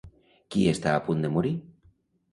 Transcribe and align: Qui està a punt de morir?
Qui 0.55 0.63
està 0.71 0.95
a 0.95 1.03
punt 1.09 1.21
de 1.27 1.31
morir? 1.37 1.53